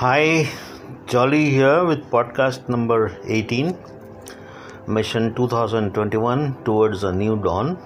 Hi, 0.00 0.46
Jolly 1.06 1.48
here 1.48 1.86
with 1.86 2.10
podcast 2.10 2.68
number 2.68 3.18
18, 3.24 3.78
Mission 4.86 5.34
2021 5.34 6.64
Towards 6.64 7.02
a 7.02 7.12
New 7.14 7.36
Dawn. 7.36 7.76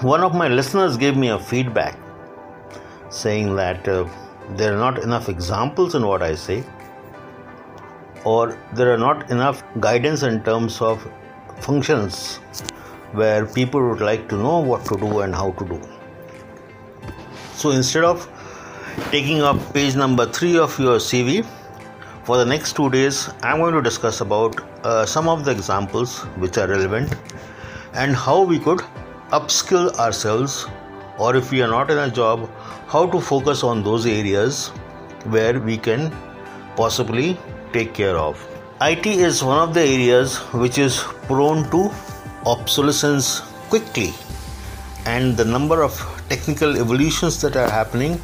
One 0.00 0.22
of 0.22 0.34
my 0.34 0.48
listeners 0.48 0.96
gave 0.96 1.14
me 1.14 1.28
a 1.28 1.38
feedback 1.38 1.98
saying 3.10 3.54
that 3.56 3.86
uh, 3.86 4.08
there 4.56 4.72
are 4.72 4.78
not 4.78 5.02
enough 5.02 5.28
examples 5.28 5.94
in 5.94 6.06
what 6.06 6.22
I 6.22 6.36
say, 6.36 6.64
or 8.24 8.58
there 8.72 8.94
are 8.94 9.02
not 9.06 9.30
enough 9.30 9.62
guidance 9.78 10.22
in 10.22 10.42
terms 10.42 10.80
of 10.80 11.06
functions 11.60 12.36
where 13.12 13.44
people 13.44 13.86
would 13.90 14.00
like 14.00 14.26
to 14.30 14.36
know 14.36 14.58
what 14.60 14.86
to 14.86 14.96
do 14.96 15.20
and 15.20 15.34
how 15.34 15.50
to 15.50 15.66
do. 15.66 15.80
So 17.52 17.72
instead 17.72 18.04
of 18.04 18.31
taking 19.10 19.40
up 19.42 19.58
page 19.72 19.96
number 19.96 20.26
3 20.26 20.58
of 20.58 20.78
your 20.78 20.96
CV 20.98 21.44
for 22.24 22.36
the 22.36 22.44
next 22.44 22.76
2 22.76 22.90
days 22.90 23.30
I'm 23.42 23.58
going 23.58 23.74
to 23.74 23.82
discuss 23.82 24.20
about 24.20 24.60
uh, 24.84 25.06
some 25.06 25.28
of 25.28 25.44
the 25.44 25.50
examples 25.50 26.18
which 26.44 26.58
are 26.58 26.68
relevant 26.68 27.14
and 27.94 28.14
how 28.14 28.42
we 28.42 28.58
could 28.58 28.80
upskill 29.30 29.92
ourselves 29.98 30.66
or 31.18 31.36
if 31.36 31.50
we 31.50 31.62
are 31.62 31.68
not 31.68 31.90
in 31.90 31.98
a 31.98 32.10
job 32.10 32.48
how 32.88 33.06
to 33.06 33.20
focus 33.20 33.62
on 33.62 33.82
those 33.82 34.06
areas 34.06 34.68
where 35.36 35.58
we 35.60 35.76
can 35.76 36.10
possibly 36.76 37.38
take 37.72 37.94
care 37.94 38.16
of. 38.16 38.46
IT 38.80 39.06
is 39.06 39.42
one 39.42 39.68
of 39.68 39.74
the 39.74 39.80
areas 39.80 40.36
which 40.64 40.76
is 40.76 40.98
prone 41.28 41.70
to 41.70 41.90
obsolescence 42.44 43.40
quickly 43.70 44.12
and 45.06 45.36
the 45.36 45.44
number 45.44 45.82
of 45.82 45.96
technical 46.28 46.76
evolutions 46.76 47.40
that 47.40 47.56
are 47.56 47.70
happening 47.70 48.20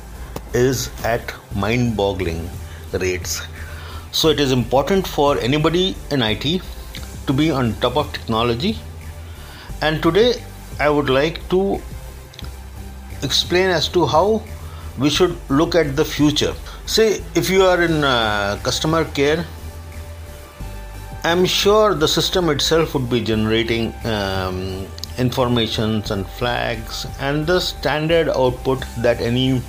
is 0.55 0.91
at 1.05 1.33
mind 1.55 1.97
boggling 1.97 2.48
rates. 2.93 3.43
So, 4.12 4.29
it 4.29 4.41
is 4.41 4.52
important 4.52 5.07
for 5.07 5.38
anybody 5.38 5.96
in 6.10 6.23
IT 6.23 6.63
to 7.27 7.32
be 7.32 7.51
on 7.51 7.74
top 7.80 7.96
of 7.96 8.13
technology. 8.13 8.79
And 9.82 10.02
today, 10.02 10.43
I 10.80 10.88
would 10.88 11.10
like 11.10 11.49
to 11.51 11.80
explain 13.23 13.71
as 13.71 13.88
to 13.88 14.07
how 14.07 14.43
we 14.99 15.10
should 15.10 15.37
look 15.49 15.74
at 15.74 15.96
the 15.96 16.04
future. 16.04 16.54
Say, 16.87 17.23
if 17.35 17.51
you 17.51 17.63
are 17.65 17.82
in 17.82 18.02
uh, 18.02 18.59
customer 18.63 19.04
care, 19.04 19.45
I'm 21.24 21.45
sure 21.45 21.95
the 21.95 22.09
system 22.09 22.49
itself 22.49 22.95
would 22.95 23.10
be 23.10 23.21
generating 23.21 23.93
um, 24.04 24.87
informations 25.19 26.10
and 26.10 26.26
flags 26.26 27.07
and 27.21 27.46
the 27.46 27.60
standard 27.60 28.29
output 28.29 28.85
that 28.99 29.21
any 29.21 29.60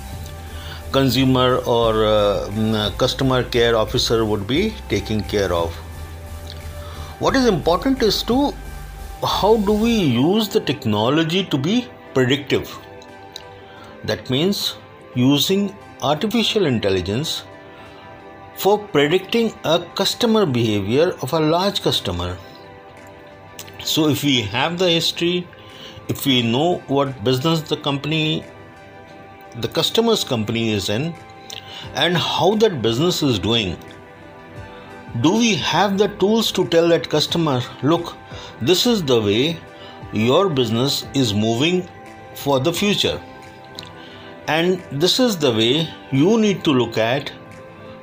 consumer 0.92 1.56
or 1.66 2.04
uh, 2.04 2.48
mm, 2.50 2.98
customer 2.98 3.42
care 3.44 3.76
officer 3.76 4.24
would 4.24 4.46
be 4.46 4.74
taking 4.88 5.22
care 5.22 5.52
of. 5.52 5.74
What 7.18 7.36
is 7.36 7.46
important 7.46 8.02
is 8.02 8.22
to 8.24 8.52
how 9.22 9.56
do 9.58 9.72
we 9.72 9.92
use 9.92 10.48
the 10.48 10.60
technology 10.60 11.44
to 11.44 11.58
be 11.58 11.86
predictive? 12.14 12.78
That 14.04 14.30
means 14.30 14.76
using 15.14 15.76
artificial 16.02 16.66
intelligence 16.66 17.44
for 18.56 18.78
predicting 18.78 19.52
a 19.64 19.80
customer 19.94 20.46
behavior 20.46 21.14
of 21.22 21.32
a 21.32 21.40
large 21.40 21.82
customer. 21.82 22.36
So, 23.82 24.08
if 24.08 24.22
we 24.22 24.42
have 24.42 24.78
the 24.78 24.90
history, 24.90 25.46
if 26.08 26.26
we 26.26 26.42
know 26.42 26.78
what 26.86 27.22
business 27.24 27.62
the 27.62 27.76
company 27.76 28.44
the 29.56 29.68
customer's 29.68 30.24
company 30.24 30.70
is 30.70 30.88
in 30.88 31.14
and 31.94 32.16
how 32.16 32.54
that 32.56 32.82
business 32.82 33.22
is 33.22 33.38
doing. 33.38 33.76
Do 35.22 35.32
we 35.36 35.54
have 35.56 35.98
the 35.98 36.08
tools 36.08 36.52
to 36.52 36.66
tell 36.68 36.88
that 36.88 37.08
customer 37.08 37.62
look 37.82 38.16
this 38.60 38.86
is 38.86 39.02
the 39.02 39.20
way 39.20 39.58
your 40.12 40.48
business 40.48 41.06
is 41.14 41.32
moving 41.32 41.88
for 42.34 42.60
the 42.60 42.72
future. 42.72 43.20
And 44.48 44.82
this 44.90 45.20
is 45.20 45.36
the 45.36 45.52
way 45.52 45.88
you 46.10 46.38
need 46.38 46.64
to 46.64 46.72
look 46.72 46.98
at 46.98 47.32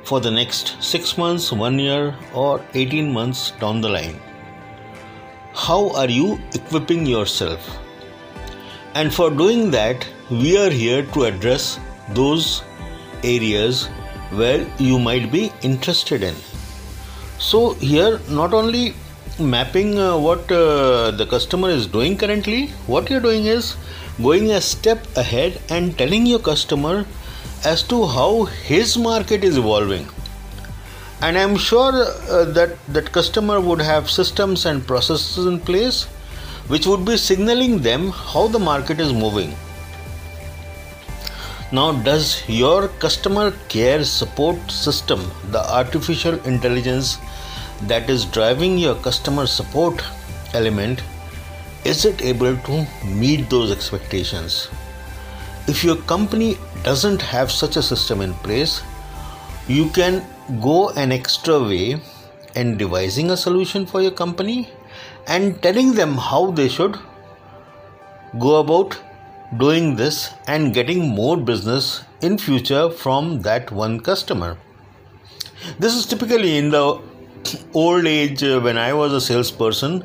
for 0.04 0.20
the 0.20 0.30
next 0.30 0.82
6 0.82 1.18
months 1.18 1.52
1 1.52 1.78
year 1.78 2.14
or 2.32 2.60
18 2.74 3.12
months 3.12 3.52
down 3.60 3.80
the 3.80 3.88
line. 3.88 4.20
How 5.54 5.90
are 5.90 6.08
you 6.08 6.40
equipping 6.54 7.04
yourself? 7.06 7.68
And 8.94 9.12
for 9.12 9.30
doing 9.30 9.70
that 9.72 10.06
we 10.30 10.58
are 10.58 10.68
here 10.68 11.04
to 11.12 11.24
address 11.24 11.80
those 12.10 12.62
areas 13.24 13.86
where 14.30 14.66
you 14.78 14.98
might 14.98 15.32
be 15.32 15.50
interested 15.62 16.22
in. 16.22 16.34
So, 17.38 17.72
here 17.74 18.20
not 18.28 18.52
only 18.52 18.94
mapping 19.38 19.98
uh, 19.98 20.18
what 20.18 20.52
uh, 20.52 21.12
the 21.12 21.24
customer 21.24 21.70
is 21.70 21.86
doing 21.86 22.18
currently, 22.18 22.66
what 22.86 23.08
you're 23.08 23.22
doing 23.22 23.46
is 23.46 23.76
going 24.22 24.50
a 24.50 24.60
step 24.60 24.98
ahead 25.16 25.62
and 25.70 25.96
telling 25.96 26.26
your 26.26 26.40
customer 26.40 27.06
as 27.64 27.82
to 27.84 28.04
how 28.06 28.44
his 28.44 28.98
market 28.98 29.44
is 29.44 29.56
evolving. 29.56 30.06
And 31.22 31.38
I'm 31.38 31.56
sure 31.56 31.92
uh, 31.94 32.44
that 32.52 32.76
that 32.88 33.12
customer 33.12 33.60
would 33.62 33.80
have 33.80 34.10
systems 34.10 34.66
and 34.66 34.86
processes 34.86 35.46
in 35.46 35.58
place 35.58 36.04
which 36.68 36.86
would 36.86 37.06
be 37.06 37.16
signaling 37.16 37.78
them 37.78 38.10
how 38.10 38.46
the 38.46 38.58
market 38.58 39.00
is 39.00 39.10
moving 39.14 39.56
now, 41.70 41.92
does 41.92 42.48
your 42.48 42.88
customer 42.88 43.52
care 43.68 44.02
support 44.02 44.70
system, 44.70 45.30
the 45.50 45.60
artificial 45.70 46.40
intelligence 46.46 47.18
that 47.82 48.08
is 48.08 48.24
driving 48.24 48.78
your 48.78 48.94
customer 48.94 49.46
support 49.46 50.02
element, 50.54 51.02
is 51.84 52.06
it 52.06 52.22
able 52.22 52.56
to 52.56 52.86
meet 53.04 53.50
those 53.50 53.70
expectations? 53.70 54.68
If 55.66 55.84
your 55.84 55.96
company 55.96 56.56
doesn't 56.84 57.20
have 57.20 57.52
such 57.52 57.76
a 57.76 57.82
system 57.82 58.22
in 58.22 58.32
place, 58.32 58.82
you 59.66 59.90
can 59.90 60.24
go 60.62 60.88
an 60.90 61.12
extra 61.12 61.60
way 61.60 62.00
in 62.54 62.78
devising 62.78 63.30
a 63.30 63.36
solution 63.36 63.84
for 63.84 64.00
your 64.00 64.10
company 64.10 64.70
and 65.26 65.62
telling 65.62 65.92
them 65.92 66.14
how 66.14 66.50
they 66.50 66.68
should 66.68 66.96
go 68.38 68.60
about 68.60 68.98
doing 69.56 69.96
this 69.96 70.34
and 70.46 70.74
getting 70.74 71.08
more 71.08 71.36
business 71.36 72.04
in 72.20 72.36
future 72.36 72.90
from 72.90 73.40
that 73.40 73.70
one 73.70 73.98
customer. 73.98 74.58
This 75.78 75.94
is 75.94 76.04
typically 76.04 76.58
in 76.58 76.70
the 76.70 77.00
old 77.74 78.06
age 78.06 78.42
uh, 78.42 78.60
when 78.60 78.76
i 78.76 78.92
was 78.92 79.12
a 79.12 79.20
salesperson. 79.20 80.04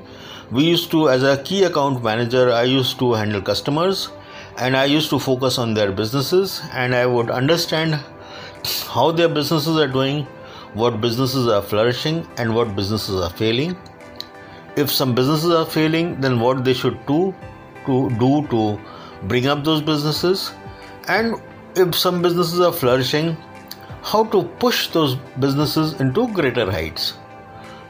We 0.52 0.64
used 0.64 0.92
to 0.92 1.10
as 1.10 1.24
a 1.24 1.42
key 1.44 1.64
account 1.64 2.04
manager 2.04 2.52
i 2.52 2.64
used 2.64 3.00
to 3.00 3.14
handle 3.14 3.42
customers 3.42 4.10
and 4.58 4.78
i 4.78 4.86
used 4.86 5.10
to 5.10 5.20
focus 5.20 5.58
on 5.58 5.74
their 5.74 5.92
businesses 5.92 6.62
and 6.72 6.96
i 6.96 7.06
would 7.06 7.30
understand 7.30 7.96
how 8.94 9.12
their 9.12 9.28
businesses 9.28 9.78
are 9.78 9.88
doing 9.88 10.26
what 10.74 11.02
businesses 11.02 11.48
are 11.48 11.62
flourishing 11.62 12.26
and 12.38 12.56
what 12.56 12.76
businesses 12.76 13.22
are 13.22 13.30
failing. 13.30 13.78
If 14.76 14.90
some 14.90 15.14
businesses 15.14 15.52
are 15.52 15.66
failing 15.66 16.20
then 16.22 16.40
what 16.40 16.64
they 16.64 16.74
should 16.74 17.06
do 17.06 17.36
to 17.86 18.10
do 18.12 18.48
to 18.48 18.80
bring 19.28 19.48
up 19.48 19.64
those 19.64 19.82
businesses? 19.82 20.52
And 21.08 21.36
if 21.76 21.96
some 21.96 22.22
businesses 22.22 22.60
are 22.60 22.72
flourishing 22.72 23.36
how 24.04 24.26
to 24.26 24.44
push 24.60 24.88
those 24.90 25.16
businesses 25.40 26.00
into 26.00 26.28
greater 26.34 26.70
heights? 26.70 27.14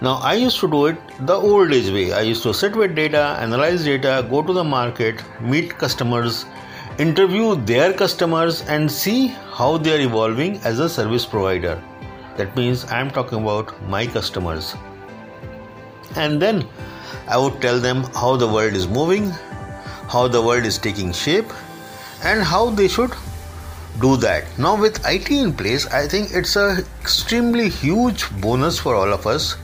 Now 0.02 0.16
i 0.30 0.34
used 0.34 0.60
to 0.60 0.70
do 0.70 0.86
it 0.88 0.98
the 1.28 1.34
old 1.34 1.74
age 1.74 1.90
way. 1.92 2.12
I 2.14 2.22
used 2.22 2.44
to 2.44 2.54
sit 2.54 2.76
with 2.76 2.96
data 2.96 3.24
analyze 3.40 3.86
data 3.86 4.28
go 4.30 4.42
to 4.42 4.54
the 4.54 4.64
market 4.64 5.24
meet 5.42 5.78
customers 5.78 6.46
interview 7.00 7.56
their 7.56 7.94
customers 7.94 8.62
and 8.64 8.92
see 8.92 9.28
how 9.60 9.78
they 9.78 9.96
are 9.96 10.02
evolving 10.02 10.58
as 10.58 10.80
a 10.80 10.88
service 10.88 11.26
provider. 11.26 11.82
That 12.38 12.56
means 12.56 12.86
i 12.86 13.00
am 13.00 13.10
talking 13.10 13.42
about 13.42 13.74
my 13.88 14.06
customers. 14.06 14.76
And 16.16 16.42
then 16.42 16.68
i 17.28 17.38
would 17.38 17.62
tell 17.62 17.80
them 17.80 18.04
how 18.22 18.36
the 18.36 18.48
world 18.48 18.74
is 18.74 18.88
moving 18.88 19.32
how 20.14 20.28
the 20.28 20.42
world 20.48 20.66
is 20.72 20.78
taking 20.78 21.12
shape 21.12 21.54
and 22.24 22.44
how 22.54 22.70
they 22.70 22.88
should 22.88 23.14
do 24.02 24.16
that. 24.18 24.46
Now 24.58 24.80
with 24.80 25.06
it 25.06 25.30
in 25.32 25.54
place 25.54 25.86
i 25.88 26.08
think 26.08 26.32
it's 26.42 26.56
a 26.56 26.68
extremely 27.02 27.70
huge 27.70 28.26
bonus 28.42 28.80
for 28.80 28.96
all 28.96 29.14
of 29.14 29.28
us 29.28 29.56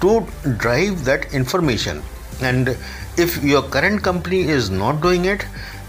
to 0.00 0.26
drive 0.58 1.04
that 1.04 1.32
information. 1.34 2.02
And 2.42 2.76
if 3.16 3.42
your 3.44 3.62
current 3.62 4.02
company 4.02 4.40
is 4.42 4.70
not 4.70 5.00
doing 5.02 5.24
it 5.26 5.44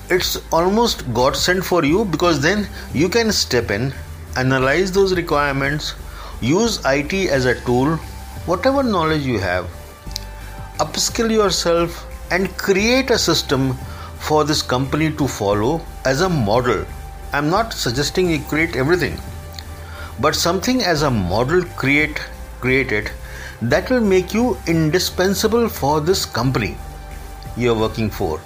it's 0.09 0.31
almost 0.51 1.03
god 1.13 1.35
sent 1.41 1.63
for 1.63 1.83
you 1.85 2.03
because 2.13 2.41
then 2.45 2.67
you 2.93 3.07
can 3.07 3.31
step 3.31 3.71
in 3.71 3.93
analyze 4.35 4.91
those 4.91 5.13
requirements 5.19 5.93
use 6.41 6.79
it 6.85 7.13
as 7.37 7.45
a 7.45 7.55
tool 7.61 7.95
whatever 8.51 8.83
knowledge 8.83 9.25
you 9.33 9.39
have 9.39 9.69
upskill 10.85 11.31
yourself 11.31 12.05
and 12.31 12.57
create 12.57 13.11
a 13.11 13.17
system 13.17 13.73
for 14.17 14.43
this 14.43 14.61
company 14.61 15.11
to 15.11 15.27
follow 15.27 15.81
as 16.05 16.21
a 16.21 16.29
model 16.29 16.85
I'm 17.33 17.49
not 17.49 17.71
suggesting 17.71 18.29
you 18.29 18.39
create 18.39 18.75
everything, 18.75 19.17
but 20.19 20.35
something 20.35 20.81
as 20.83 21.01
a 21.03 21.09
model 21.09 21.63
create 21.77 22.19
created 22.59 23.09
that 23.61 23.89
will 23.89 24.01
make 24.01 24.33
you 24.33 24.57
indispensable 24.67 25.69
for 25.69 26.01
this 26.01 26.25
company 26.25 26.75
you're 27.55 27.79
working 27.79 28.09
for. 28.09 28.41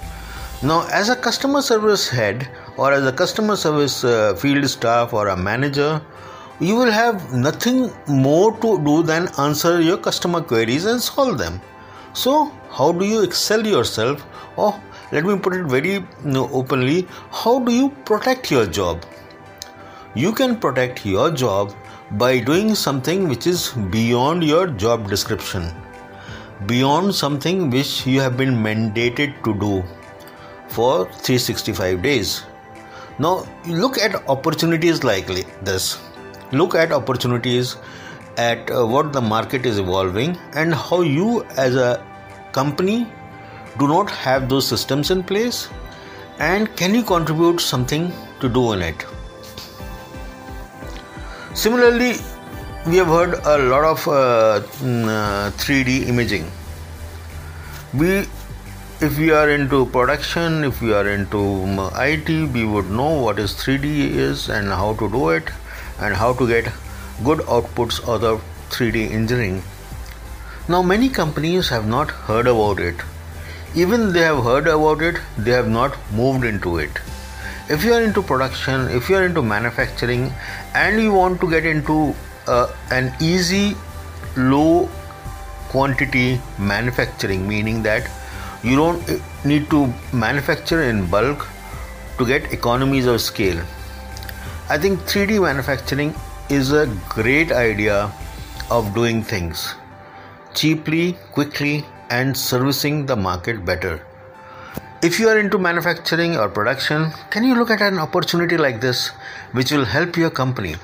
Now, 0.62 0.86
as 0.92 1.08
a 1.08 1.16
customer 1.16 1.62
service 1.62 2.08
head 2.08 2.48
or 2.76 2.92
as 2.92 3.04
a 3.04 3.12
customer 3.12 3.56
service 3.56 4.04
uh, 4.04 4.36
field 4.36 4.68
staff 4.70 5.12
or 5.12 5.28
a 5.28 5.36
manager, 5.36 6.00
you 6.60 6.76
will 6.76 6.92
have 6.92 7.32
nothing 7.32 7.90
more 8.06 8.56
to 8.58 8.78
do 8.84 9.02
than 9.02 9.28
answer 9.36 9.80
your 9.80 9.98
customer 9.98 10.40
queries 10.40 10.84
and 10.84 11.02
solve 11.02 11.38
them. 11.38 11.60
So, 12.12 12.52
how 12.76 12.92
do 12.92 13.04
you 13.06 13.22
excel 13.22 13.66
yourself? 13.66 14.24
Or 14.56 14.80
let 15.12 15.24
me 15.24 15.38
put 15.38 15.54
it 15.54 15.66
very 15.66 16.04
openly 16.60 17.06
how 17.30 17.58
do 17.60 17.72
you 17.72 17.90
protect 18.04 18.50
your 18.50 18.66
job? 18.66 19.04
You 20.14 20.32
can 20.32 20.56
protect 20.56 21.04
your 21.06 21.30
job 21.30 21.72
by 22.12 22.38
doing 22.38 22.74
something 22.74 23.28
which 23.28 23.46
is 23.46 23.72
beyond 23.90 24.44
your 24.44 24.66
job 24.68 25.08
description, 25.08 25.70
beyond 26.66 27.14
something 27.14 27.70
which 27.70 28.06
you 28.06 28.20
have 28.20 28.36
been 28.36 28.54
mandated 28.54 29.42
to 29.44 29.54
do 29.54 29.82
for 30.68 31.04
365 31.04 32.02
days. 32.02 32.44
Now, 33.18 33.46
look 33.66 33.98
at 33.98 34.14
opportunities 34.28 35.02
like 35.02 35.26
this. 35.62 35.98
Look 36.52 36.74
at 36.74 36.92
opportunities 36.92 37.76
at 38.36 38.70
uh, 38.70 38.86
what 38.86 39.12
the 39.12 39.20
market 39.20 39.66
is 39.66 39.78
evolving 39.78 40.36
and 40.54 40.74
how 40.74 41.00
you, 41.00 41.44
as 41.56 41.74
a 41.74 42.04
company, 42.58 43.06
do 43.78 43.88
not 43.88 44.10
have 44.10 44.48
those 44.48 44.66
systems 44.66 45.10
in 45.10 45.22
place? 45.22 45.68
And 46.38 46.74
can 46.76 46.94
you 46.94 47.02
contribute 47.02 47.60
something 47.60 48.12
to 48.40 48.48
do 48.48 48.72
in 48.72 48.82
it? 48.82 49.04
Similarly 51.54 52.16
we 52.86 52.96
have 52.96 53.08
heard 53.08 53.34
a 53.52 53.58
lot 53.68 53.84
of 53.84 54.06
uh, 54.06 54.60
3d 54.80 55.84
mm, 55.84 56.02
uh, 56.02 56.08
imaging. 56.14 56.50
We 57.94 58.26
if 59.06 59.18
we 59.18 59.30
are 59.30 59.48
into 59.50 59.78
production 59.94 60.64
if 60.64 60.80
we 60.80 60.92
are 60.98 61.06
into 61.14 61.40
um, 61.64 61.80
it 62.02 62.28
we 62.54 62.64
would 62.64 62.90
know 62.90 63.08
what 63.24 63.38
is 63.38 63.52
3d 63.64 63.96
is 64.26 64.48
and 64.48 64.68
how 64.68 64.94
to 65.02 65.08
do 65.16 65.28
it 65.30 65.50
and 66.00 66.14
how 66.14 66.32
to 66.38 66.46
get 66.52 66.70
good 67.24 67.40
outputs 67.56 67.98
out 68.08 68.24
of 68.24 68.42
3d 68.70 69.10
engineering 69.18 69.60
now 70.68 70.82
many 70.82 71.08
companies 71.08 71.68
have 71.68 71.86
not 71.86 72.10
heard 72.10 72.48
about 72.48 72.80
it. 72.80 72.96
Even 73.76 74.12
they 74.12 74.22
have 74.22 74.42
heard 74.42 74.66
about 74.66 75.00
it 75.00 75.20
they 75.38 75.52
have 75.52 75.68
not 75.68 75.96
moved 76.12 76.44
into 76.44 76.78
it. 76.78 76.90
If 77.68 77.84
you 77.84 77.92
are 77.92 78.02
into 78.02 78.20
production 78.20 78.88
if 78.88 79.08
you 79.08 79.16
are 79.16 79.26
into 79.26 79.42
manufacturing 79.42 80.32
and 80.74 81.00
you 81.00 81.12
want 81.12 81.40
to 81.40 81.50
get 81.50 81.64
into 81.64 82.16
uh, 82.48 82.74
an 82.90 83.12
easy 83.20 83.76
low 84.36 84.88
quantity 85.68 86.40
manufacturing 86.58 87.46
meaning 87.46 87.82
that 87.84 88.10
you 88.64 88.74
don't 88.74 89.08
uh, 89.08 89.18
need 89.44 89.70
to 89.70 89.86
manufacture 90.12 90.82
in 90.82 91.08
bulk 91.08 91.46
to 92.18 92.26
get 92.26 92.52
economies 92.52 93.06
of 93.06 93.20
scale. 93.20 93.64
I 94.68 94.78
think 94.78 95.00
3d 95.00 95.40
manufacturing 95.40 96.14
is 96.50 96.72
a 96.72 96.86
great 97.08 97.52
idea 97.52 98.12
of 98.68 98.94
doing 98.94 99.22
things 99.22 99.76
cheaply 100.56 101.16
quickly 101.32 101.84
and 102.10 102.36
servicing 102.36 103.06
the 103.06 103.14
market 103.14 103.64
better. 103.64 104.00
If 105.02 105.20
you 105.20 105.28
are 105.28 105.38
into 105.38 105.58
manufacturing 105.58 106.36
or 106.36 106.48
production, 106.48 107.12
can 107.30 107.44
you 107.44 107.54
look 107.54 107.70
at 107.70 107.82
an 107.82 107.98
opportunity 107.98 108.56
like 108.56 108.80
this 108.80 109.08
which 109.52 109.70
will 109.70 109.84
help 109.84 110.16
your 110.16 110.30
company? 110.30 110.74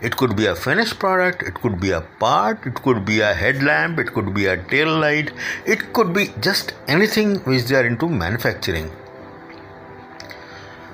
It 0.00 0.16
could 0.16 0.34
be 0.34 0.46
a 0.46 0.56
finished 0.56 0.98
product, 0.98 1.42
it 1.42 1.54
could 1.54 1.80
be 1.80 1.92
a 1.92 2.00
part, 2.00 2.66
it 2.66 2.74
could 2.74 3.04
be 3.04 3.20
a 3.20 3.32
headlamp, 3.32 4.00
it 4.00 4.12
could 4.12 4.34
be 4.34 4.46
a 4.46 4.56
tail 4.56 4.98
light, 4.98 5.30
it 5.64 5.92
could 5.92 6.12
be 6.12 6.30
just 6.40 6.74
anything 6.88 7.36
which 7.50 7.66
they 7.66 7.76
are 7.76 7.86
into 7.86 8.08
manufacturing. 8.08 8.90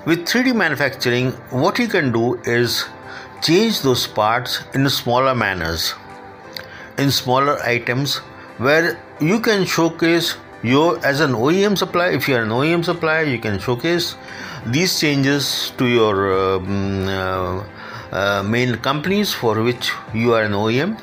With 0.05 0.27
3D 0.27 0.55
manufacturing, 0.55 1.33
what 1.51 1.79
you 1.79 1.89
can 1.89 2.13
do 2.13 2.35
is 2.45 2.85
change 3.41 3.81
those 3.81 4.07
parts 4.07 4.61
in 4.75 4.89
smaller 4.91 5.35
manners, 5.35 5.95
in 6.99 7.11
smaller 7.11 7.59
items 7.63 8.19
where 8.59 8.99
you 9.21 9.41
can 9.41 9.65
showcase 9.65 10.37
your 10.63 10.99
as 11.07 11.21
an 11.21 11.33
OEM 11.33 11.79
supplier 11.79 12.11
if 12.11 12.29
you 12.29 12.35
are 12.35 12.43
an 12.43 12.51
OEM 12.51 12.85
supplier 12.85 13.25
you 13.25 13.39
can 13.39 13.59
showcase 13.59 14.17
these 14.67 14.99
changes 14.99 15.73
to 15.79 15.87
your 15.87 16.57
um, 16.57 17.09
uh, 17.09 17.65
uh, 18.11 18.43
main 18.43 18.75
companies 18.77 19.33
for 19.33 19.63
which 19.63 19.93
you 20.13 20.35
are 20.35 20.43
an 20.43 20.53
OEM 20.53 21.01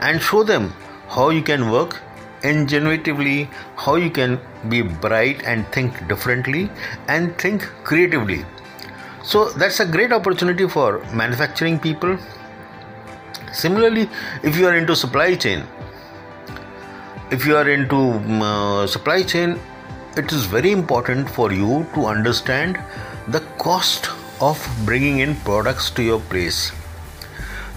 and 0.00 0.20
show 0.20 0.42
them 0.42 0.72
how 1.08 1.30
you 1.30 1.42
can 1.42 1.70
work 1.70 2.00
ingenuitively 2.42 3.48
how 3.76 3.94
you 3.94 4.10
can 4.10 4.38
be 4.68 4.82
bright 4.82 5.42
and 5.44 5.66
think 5.68 6.06
differently 6.08 6.70
and 7.08 7.36
think 7.38 7.62
creatively. 7.84 8.44
So 9.22 9.50
that's 9.50 9.80
a 9.80 9.86
great 9.86 10.12
opportunity 10.12 10.68
for 10.68 10.98
manufacturing 11.14 11.78
people 11.78 12.18
similarly 13.52 14.08
if 14.42 14.56
you 14.56 14.66
are 14.66 14.76
into 14.76 14.96
supply 14.96 15.34
chain 15.34 15.64
if 17.30 17.46
you 17.46 17.56
are 17.56 17.68
into 17.68 17.96
um, 17.96 18.42
uh, 18.42 18.86
supply 18.86 19.22
chain 19.22 19.58
it 20.16 20.32
is 20.32 20.44
very 20.44 20.72
important 20.72 21.30
for 21.30 21.52
you 21.52 21.86
to 21.94 22.04
understand 22.04 22.78
the 23.28 23.40
cost 23.58 24.10
of 24.42 24.58
bringing 24.84 25.20
in 25.20 25.34
products 25.36 25.88
to 25.90 26.02
your 26.02 26.20
place. 26.20 26.70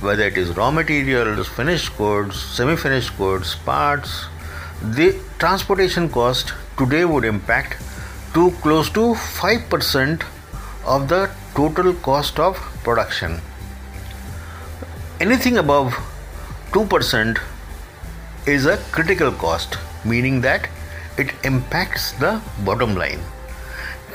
Whether 0.02 0.24
it 0.24 0.38
is 0.38 0.58
raw 0.58 0.72
materials 0.72 1.48
finished 1.48 1.98
goods 1.98 2.42
semi 2.58 2.76
finished 2.76 3.18
goods 3.18 3.56
parts 3.56 4.26
the 4.82 5.08
transportation 5.40 6.10
cost 6.10 6.54
today 6.78 7.06
would 7.06 7.24
impact 7.24 7.78
to 8.34 8.52
close 8.64 8.90
to 8.90 9.14
5% 9.14 10.24
of 10.86 11.08
the 11.08 11.30
total 11.56 11.94
cost 11.94 12.40
of 12.40 12.58
production 12.84 13.40
anything 15.20 15.58
above 15.58 15.94
2% 16.72 17.40
is 18.46 18.66
a 18.66 18.78
critical 18.92 19.32
cost, 19.32 19.78
meaning 20.04 20.42
that 20.42 20.70
it 21.18 21.32
impacts 21.44 22.12
the 22.14 22.42
bottom 22.66 22.96
line. 22.96 23.20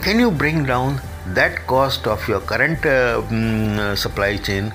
Can 0.03 0.19
you 0.19 0.31
bring 0.31 0.65
down 0.65 1.01
that 1.29 1.67
cost 1.67 2.07
of 2.07 2.27
your 2.29 2.41
current 2.41 2.85
uh, 2.85 3.23
um, 3.31 3.97
supply 3.97 4.37
chain 4.37 4.73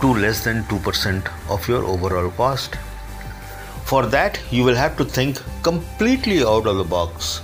to 0.00 0.14
less 0.14 0.44
than 0.44 0.64
2% 0.64 1.50
of 1.50 1.66
your 1.68 1.84
overall 1.84 2.30
cost? 2.30 2.76
For 3.84 4.06
that, 4.06 4.40
you 4.50 4.64
will 4.64 4.74
have 4.74 4.96
to 4.96 5.04
think 5.04 5.40
completely 5.62 6.42
out 6.42 6.66
of 6.66 6.76
the 6.76 6.84
box. 6.84 7.42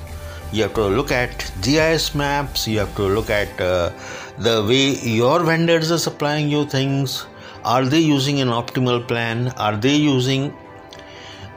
You 0.52 0.64
have 0.64 0.74
to 0.74 0.86
look 0.86 1.12
at 1.12 1.52
GIS 1.62 2.14
maps, 2.14 2.66
you 2.66 2.78
have 2.80 2.94
to 2.96 3.02
look 3.02 3.30
at 3.30 3.60
uh, 3.60 3.90
the 4.38 4.64
way 4.66 4.98
your 5.08 5.44
vendors 5.44 5.92
are 5.92 5.98
supplying 5.98 6.48
you 6.48 6.64
things. 6.64 7.26
Are 7.64 7.84
they 7.84 8.00
using 8.00 8.40
an 8.40 8.48
optimal 8.48 9.06
plan? 9.06 9.48
Are 9.56 9.76
they 9.76 9.94
using 9.94 10.54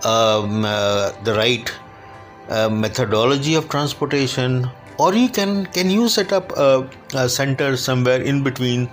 um, 0.04 0.66
uh, 0.66 1.12
the 1.24 1.34
right 1.34 1.72
uh, 2.50 2.70
methodology 2.70 3.56
of 3.56 3.70
transportation 3.70 4.70
or 4.98 5.14
you 5.14 5.30
can 5.30 5.66
can 5.68 5.90
you 5.90 6.08
set 6.08 6.34
up 6.34 6.52
a, 6.58 6.90
a, 7.14 7.28
center 7.28 7.76
somewhere 7.78 8.22
in 8.22 8.44
between 8.44 8.88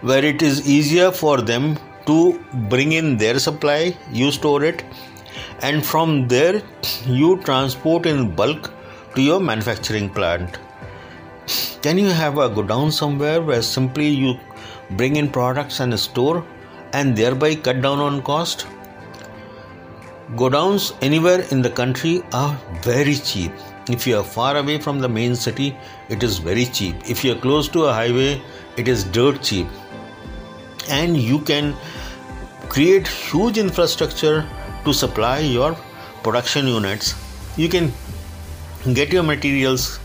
where 0.00 0.24
it 0.24 0.42
is 0.42 0.66
easier 0.66 1.10
for 1.12 1.40
them 1.40 1.76
to 2.06 2.40
bring 2.70 2.92
in 2.92 3.16
their 3.16 3.38
supply 3.38 3.96
you 4.10 4.30
store 4.30 4.64
it 4.64 4.82
and 5.62 5.84
from 5.84 6.26
there 6.28 6.62
you 7.06 7.36
transport 7.42 8.06
in 8.06 8.34
bulk 8.34 8.72
to 9.14 9.22
your 9.22 9.38
manufacturing 9.38 10.10
plant 10.10 10.58
can 11.82 11.98
you 11.98 12.08
have 12.08 12.38
a 12.38 12.48
godown 12.48 12.90
somewhere 12.90 13.40
where 13.42 13.62
simply 13.62 14.08
you 14.08 14.34
bring 14.92 15.16
in 15.16 15.28
products 15.28 15.80
and 15.80 15.98
store 15.98 16.44
and 16.94 17.16
thereby 17.22 17.54
cut 17.54 17.82
down 17.82 18.00
on 18.08 18.22
cost 18.22 18.66
Godowns 20.32 20.96
anywhere 21.00 21.42
in 21.50 21.60
the 21.62 21.70
country 21.70 22.22
are 22.32 22.58
very 22.82 23.14
cheap. 23.14 23.52
If 23.88 24.06
you 24.06 24.18
are 24.18 24.24
far 24.24 24.56
away 24.56 24.80
from 24.80 24.98
the 24.98 25.08
main 25.08 25.36
city, 25.36 25.76
it 26.08 26.22
is 26.22 26.38
very 26.38 26.64
cheap. 26.64 26.96
If 27.08 27.22
you 27.22 27.32
are 27.32 27.38
close 27.38 27.68
to 27.68 27.84
a 27.84 27.92
highway, 27.92 28.42
it 28.76 28.88
is 28.88 29.04
dirt 29.04 29.42
cheap. 29.42 29.68
And 30.88 31.16
you 31.16 31.40
can 31.40 31.76
create 32.68 33.06
huge 33.06 33.58
infrastructure 33.58 34.48
to 34.84 34.94
supply 34.94 35.38
your 35.40 35.76
production 36.22 36.66
units. 36.66 37.14
You 37.56 37.68
can 37.68 37.92
get 38.94 39.12
your 39.12 39.22
materials 39.22 40.00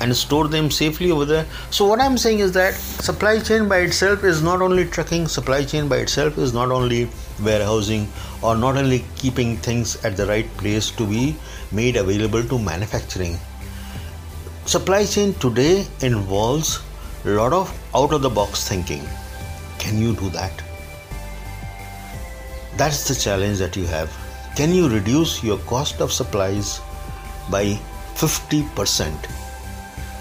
and 0.00 0.14
store 0.16 0.48
them 0.48 0.70
safely 0.70 1.10
over 1.10 1.24
there. 1.24 1.46
So, 1.70 1.86
what 1.86 2.00
I'm 2.00 2.18
saying 2.18 2.40
is 2.40 2.52
that 2.52 2.74
supply 2.74 3.38
chain 3.40 3.68
by 3.68 3.78
itself 3.78 4.24
is 4.24 4.42
not 4.42 4.60
only 4.60 4.84
trucking, 4.86 5.28
supply 5.28 5.64
chain 5.64 5.88
by 5.88 5.98
itself 5.98 6.38
is 6.38 6.52
not 6.52 6.70
only 6.70 7.08
warehousing 7.42 8.08
or 8.42 8.56
not 8.56 8.76
only 8.76 9.04
keeping 9.16 9.56
things 9.58 10.02
at 10.04 10.16
the 10.16 10.26
right 10.26 10.48
place 10.56 10.90
to 10.90 11.06
be 11.06 11.36
made 11.72 11.96
available 11.96 12.42
to 12.42 12.58
manufacturing. 12.58 13.38
Supply 14.66 15.04
chain 15.04 15.34
today 15.34 15.86
involves 16.00 16.80
a 17.24 17.30
lot 17.30 17.52
of 17.52 17.72
out 17.94 18.12
of 18.12 18.22
the 18.22 18.30
box 18.30 18.68
thinking. 18.68 19.02
Can 19.78 19.98
you 19.98 20.14
do 20.14 20.28
that? 20.30 20.62
That's 22.76 23.06
the 23.06 23.14
challenge 23.14 23.58
that 23.58 23.76
you 23.76 23.86
have. 23.86 24.10
Can 24.56 24.72
you 24.72 24.88
reduce 24.88 25.42
your 25.42 25.58
cost 25.58 26.00
of 26.00 26.12
supplies 26.12 26.80
by 27.50 27.78
50%? 28.14 29.43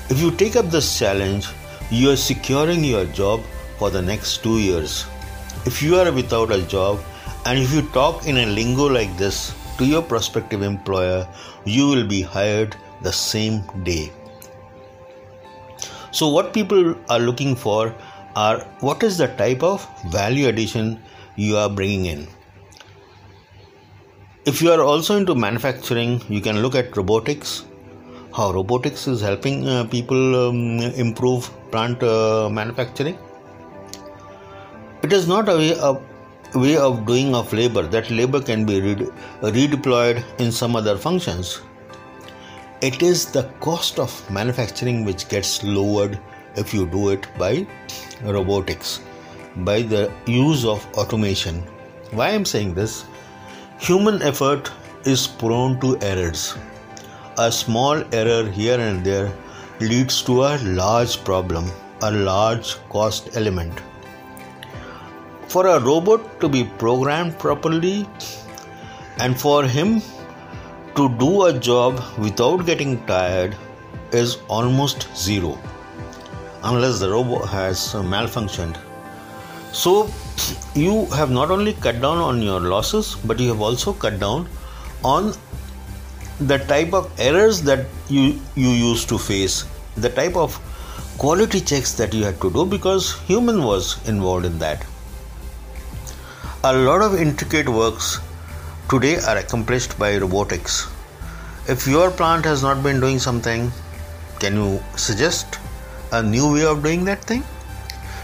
If 0.09 0.19
you 0.19 0.31
take 0.31 0.57
up 0.57 0.65
this 0.69 0.99
challenge, 0.99 1.47
you 1.89 2.11
are 2.11 2.17
securing 2.17 2.83
your 2.83 3.05
job 3.05 3.41
for 3.77 3.89
the 3.89 4.01
next 4.01 4.43
two 4.43 4.59
years. 4.59 5.05
If 5.65 5.81
you 5.81 5.95
are 5.95 6.11
without 6.11 6.51
a 6.51 6.61
job 6.63 6.99
and 7.45 7.57
if 7.57 7.73
you 7.73 7.83
talk 7.91 8.27
in 8.27 8.37
a 8.37 8.45
lingo 8.45 8.85
like 8.85 9.15
this 9.17 9.55
to 9.77 9.85
your 9.85 10.01
prospective 10.01 10.61
employer, 10.61 11.25
you 11.63 11.87
will 11.87 12.05
be 12.05 12.21
hired 12.21 12.75
the 13.01 13.13
same 13.13 13.63
day. 13.83 14.11
So, 16.11 16.27
what 16.27 16.53
people 16.53 16.95
are 17.09 17.19
looking 17.19 17.55
for 17.55 17.95
are 18.35 18.59
what 18.81 19.03
is 19.03 19.17
the 19.17 19.27
type 19.27 19.63
of 19.63 19.87
value 20.11 20.47
addition 20.47 21.01
you 21.37 21.55
are 21.55 21.69
bringing 21.69 22.05
in. 22.07 22.27
If 24.45 24.61
you 24.61 24.71
are 24.71 24.81
also 24.81 25.15
into 25.15 25.33
manufacturing, 25.33 26.21
you 26.27 26.41
can 26.41 26.61
look 26.61 26.75
at 26.75 26.95
robotics, 26.97 27.63
how 28.35 28.51
robotics 28.51 29.07
is 29.07 29.21
helping 29.21 29.67
uh, 29.67 29.83
people 29.85 30.35
um, 30.35 30.79
improve 31.05 31.49
plant 31.71 32.01
uh, 32.01 32.49
manufacturing. 32.49 33.17
It 35.03 35.13
is 35.13 35.27
not 35.27 35.49
a 35.49 35.57
way, 35.57 35.71
a 35.79 36.57
way 36.57 36.77
of 36.77 37.05
doing 37.05 37.35
of 37.35 37.53
labor 37.53 37.83
that 37.83 38.09
labor 38.09 38.41
can 38.41 38.65
be 38.65 38.79
redeployed 38.79 40.23
in 40.39 40.51
some 40.51 40.75
other 40.75 40.97
functions. 40.97 41.61
It 42.81 43.01
is 43.03 43.31
the 43.31 43.43
cost 43.59 43.99
of 43.99 44.11
manufacturing 44.31 45.05
which 45.05 45.29
gets 45.29 45.63
lowered 45.63 46.19
if 46.55 46.73
you 46.73 46.87
do 46.87 47.09
it 47.09 47.27
by 47.37 47.67
robotics, 48.23 49.01
by 49.57 49.83
the 49.83 50.11
use 50.25 50.65
of 50.65 50.85
automation. 50.97 51.61
Why 52.11 52.29
I'm 52.29 52.45
saying 52.45 52.73
this? 52.73 53.05
Human 53.79 54.21
effort 54.21 54.71
is 55.05 55.27
prone 55.27 55.79
to 55.81 55.99
errors. 55.99 56.55
A 57.39 57.51
small 57.51 58.03
error 58.13 58.47
here 58.47 58.79
and 58.79 59.03
there 59.03 59.33
leads 59.79 60.21
to 60.21 60.43
a 60.43 60.59
large 60.61 61.23
problem, 61.23 61.71
a 62.03 62.11
large 62.11 62.75
cost 62.89 63.35
element. 63.35 63.73
For 65.47 65.65
a 65.65 65.79
robot 65.79 66.39
to 66.41 66.47
be 66.47 66.63
programmed 66.77 67.39
properly 67.39 68.07
and 69.17 69.39
for 69.39 69.63
him 69.63 70.03
to 70.95 71.09
do 71.17 71.45
a 71.45 71.53
job 71.53 72.03
without 72.19 72.67
getting 72.67 73.03
tired 73.07 73.55
is 74.11 74.37
almost 74.47 75.07
zero 75.17 75.57
unless 76.63 76.99
the 76.99 77.09
robot 77.09 77.49
has 77.49 77.79
malfunctioned. 77.93 78.77
So, 79.71 80.07
you 80.75 81.07
have 81.07 81.31
not 81.31 81.49
only 81.49 81.73
cut 81.73 81.99
down 81.99 82.19
on 82.19 82.43
your 82.43 82.59
losses 82.59 83.15
but 83.25 83.39
you 83.39 83.47
have 83.49 83.61
also 83.61 83.91
cut 83.91 84.19
down 84.19 84.47
on 85.03 85.33
the 86.39 86.57
type 86.57 86.93
of 86.93 87.11
errors 87.19 87.61
that 87.61 87.85
you 88.09 88.39
you 88.55 88.69
used 88.69 89.09
to 89.09 89.17
face 89.17 89.65
the 89.95 90.09
type 90.09 90.35
of 90.35 90.59
quality 91.17 91.61
checks 91.61 91.93
that 91.93 92.13
you 92.13 92.23
had 92.23 92.41
to 92.41 92.51
do 92.51 92.65
because 92.65 93.13
human 93.27 93.63
was 93.63 93.97
involved 94.07 94.45
in 94.45 94.57
that. 94.59 94.85
A 96.63 96.73
lot 96.73 97.01
of 97.01 97.15
intricate 97.15 97.69
works 97.69 98.19
today 98.89 99.17
are 99.17 99.37
accomplished 99.37 99.97
by 99.99 100.17
robotics. 100.17 100.87
If 101.67 101.87
your 101.87 102.09
plant 102.11 102.45
has 102.45 102.63
not 102.63 102.83
been 102.83 102.99
doing 102.99 103.19
something 103.19 103.71
can 104.39 104.55
you 104.55 104.83
suggest 104.97 105.59
a 106.11 106.21
new 106.21 106.51
way 106.53 106.65
of 106.65 106.83
doing 106.83 107.05
that 107.05 107.23
thing? 107.23 107.43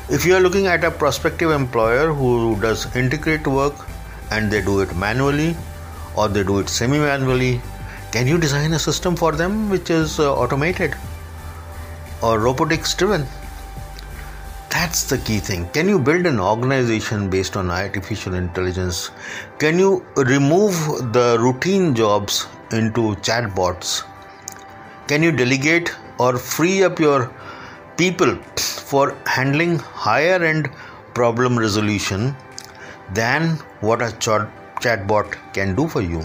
If 0.10 0.26
you 0.26 0.36
are 0.36 0.42
looking 0.42 0.68
at 0.68 0.84
a 0.84 0.92
prospective 0.92 1.52
employer 1.52 2.14
who 2.14 2.60
does 2.60 2.94
integrate 2.96 3.48
work 3.48 3.74
and 4.32 4.52
they 4.52 4.62
do 4.62 4.82
it 4.82 4.94
manually 4.96 5.56
or 6.18 6.28
they 6.28 6.44
do 6.44 6.60
it 6.60 6.68
semi 6.68 6.98
manually, 6.98 7.62
can 8.12 8.28
you 8.28 8.38
design 8.38 8.74
a 8.74 8.80
system 8.80 9.16
for 9.16 9.32
them 9.32 9.70
which 9.70 9.90
is 9.90 10.20
uh, 10.20 10.34
automated 10.34 10.96
or 12.22 12.40
robotics 12.40 12.94
driven? 12.96 13.26
That's 14.70 15.04
the 15.10 15.18
key 15.18 15.40
thing. 15.40 15.68
Can 15.70 15.88
you 15.88 16.00
build 16.00 16.26
an 16.26 16.40
organization 16.40 17.30
based 17.30 17.58
on 17.58 17.72
artificial 17.72 18.34
intelligence? 18.34 19.12
Can 19.58 19.80
you 19.80 20.06
remove 20.16 20.74
the 21.14 21.38
routine 21.40 21.96
jobs 21.96 22.48
into 22.72 23.16
chatbots? 23.28 24.04
Can 25.08 25.24
you 25.24 25.32
delegate 25.32 25.96
or 26.20 26.38
free 26.38 26.84
up 26.84 27.00
your 27.00 27.32
people 27.98 28.36
for 28.90 29.16
handling 29.26 29.80
higher 29.80 30.44
end 30.44 30.70
problem 31.14 31.58
resolution 31.60 32.36
than 33.14 33.58
what 33.82 34.02
a 34.02 34.12
chatbot 34.86 35.36
can 35.54 35.76
do 35.76 35.88
for 35.88 36.02
you. 36.02 36.24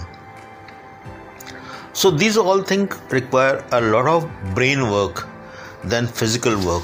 So 1.95 2.11
these 2.11 2.35
all 2.35 2.61
things 2.61 2.93
require 3.09 3.63
a 3.71 3.79
lot 3.79 4.05
of 4.05 4.29
brain 4.53 4.91
work 4.91 5.25
than 5.85 6.07
physical 6.07 6.57
work. 6.65 6.83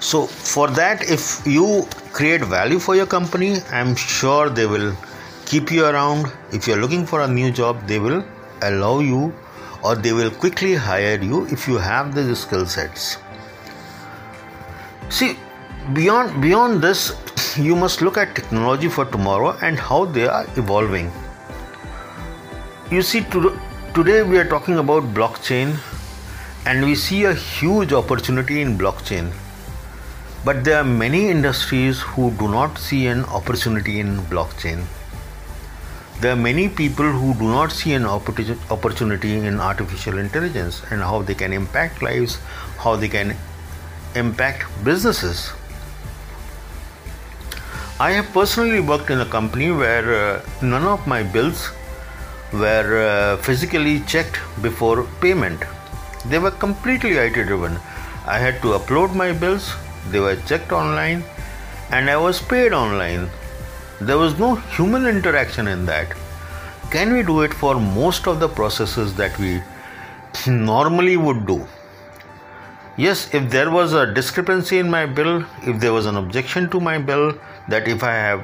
So 0.00 0.26
for 0.26 0.66
that, 0.70 1.08
if 1.08 1.46
you 1.46 1.86
create 2.12 2.40
value 2.42 2.80
for 2.80 2.96
your 2.96 3.06
company, 3.06 3.58
I'm 3.70 3.94
sure 3.94 4.50
they 4.50 4.66
will 4.66 4.96
keep 5.46 5.70
you 5.70 5.86
around. 5.86 6.26
If 6.52 6.66
you're 6.66 6.78
looking 6.78 7.06
for 7.06 7.20
a 7.20 7.28
new 7.28 7.52
job, 7.52 7.86
they 7.86 8.00
will 8.00 8.24
allow 8.62 8.98
you 8.98 9.32
or 9.84 9.94
they 9.94 10.12
will 10.12 10.32
quickly 10.32 10.74
hire 10.74 11.22
you 11.22 11.46
if 11.46 11.68
you 11.68 11.78
have 11.78 12.12
the 12.12 12.34
skill 12.34 12.66
sets. 12.66 13.16
See, 15.08 15.38
beyond 15.94 16.42
beyond 16.42 16.82
this, 16.82 17.14
you 17.56 17.76
must 17.76 18.02
look 18.02 18.18
at 18.18 18.34
technology 18.34 18.88
for 18.88 19.04
tomorrow 19.04 19.56
and 19.62 19.78
how 19.78 20.04
they 20.04 20.26
are 20.26 20.46
evolving. 20.56 21.12
You 22.90 23.02
see, 23.02 23.22
to, 23.32 23.56
today 23.94 24.22
we 24.22 24.38
are 24.38 24.44
talking 24.44 24.78
about 24.78 25.02
blockchain, 25.14 25.76
and 26.64 26.84
we 26.84 26.94
see 26.94 27.24
a 27.24 27.34
huge 27.34 27.92
opportunity 27.92 28.60
in 28.60 28.78
blockchain. 28.78 29.32
But 30.44 30.62
there 30.64 30.78
are 30.78 30.84
many 30.84 31.28
industries 31.28 32.00
who 32.00 32.30
do 32.32 32.48
not 32.48 32.78
see 32.78 33.08
an 33.08 33.24
opportunity 33.24 33.98
in 33.98 34.18
blockchain. 34.32 34.84
There 36.20 36.32
are 36.32 36.36
many 36.36 36.68
people 36.68 37.10
who 37.10 37.34
do 37.34 37.44
not 37.44 37.72
see 37.72 37.94
an 37.94 38.04
opportunity 38.06 39.34
in 39.34 39.58
artificial 39.58 40.18
intelligence 40.18 40.82
and 40.90 41.00
how 41.00 41.22
they 41.22 41.34
can 41.34 41.52
impact 41.52 42.00
lives, 42.02 42.38
how 42.78 42.94
they 42.94 43.08
can 43.08 43.36
impact 44.14 44.66
businesses. 44.84 45.50
I 47.98 48.12
have 48.12 48.32
personally 48.32 48.80
worked 48.80 49.10
in 49.10 49.20
a 49.20 49.26
company 49.26 49.72
where 49.72 50.14
uh, 50.14 50.42
none 50.62 50.84
of 50.84 51.06
my 51.06 51.22
bills 51.22 51.70
were 52.52 53.02
uh, 53.08 53.36
physically 53.42 54.00
checked 54.00 54.38
before 54.62 55.04
payment. 55.20 55.62
They 56.26 56.38
were 56.38 56.50
completely 56.50 57.12
IT 57.12 57.34
driven. 57.34 57.78
I 58.26 58.38
had 58.38 58.60
to 58.62 58.68
upload 58.78 59.14
my 59.14 59.32
bills, 59.32 59.72
they 60.10 60.20
were 60.20 60.36
checked 60.36 60.72
online, 60.72 61.24
and 61.90 62.10
I 62.10 62.16
was 62.16 62.40
paid 62.40 62.72
online. 62.72 63.28
There 64.00 64.18
was 64.18 64.38
no 64.38 64.56
human 64.76 65.06
interaction 65.06 65.68
in 65.68 65.86
that. 65.86 66.14
Can 66.90 67.12
we 67.12 67.22
do 67.22 67.42
it 67.42 67.54
for 67.54 67.74
most 67.80 68.26
of 68.26 68.40
the 68.40 68.48
processes 68.48 69.14
that 69.16 69.38
we 69.38 69.62
normally 70.46 71.16
would 71.16 71.46
do? 71.46 71.66
yes 72.96 73.32
if 73.32 73.48
there 73.50 73.70
was 73.70 73.92
a 73.98 74.06
discrepancy 74.14 74.78
in 74.78 74.90
my 74.90 75.06
bill 75.06 75.44
if 75.62 75.80
there 75.80 75.92
was 75.92 76.06
an 76.06 76.16
objection 76.16 76.68
to 76.72 76.80
my 76.80 76.98
bill 77.10 77.32
that 77.68 77.86
if 77.88 78.02
i 78.02 78.12
have 78.12 78.42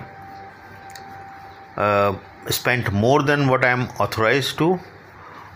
uh, 1.76 2.14
spent 2.50 2.92
more 2.92 3.22
than 3.22 3.48
what 3.48 3.64
i 3.64 3.68
am 3.68 3.88
authorized 4.00 4.58
to 4.58 4.78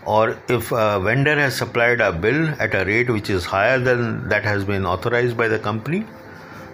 or 0.05 0.37
if 0.49 0.71
a 0.71 0.99
vendor 0.99 1.35
has 1.35 1.55
supplied 1.55 2.01
a 2.01 2.11
bill 2.11 2.49
at 2.59 2.73
a 2.73 2.83
rate 2.85 3.09
which 3.09 3.29
is 3.29 3.45
higher 3.45 3.79
than 3.79 4.27
that 4.29 4.43
has 4.43 4.63
been 4.63 4.85
authorized 4.85 5.37
by 5.37 5.47
the 5.47 5.59
company 5.59 6.05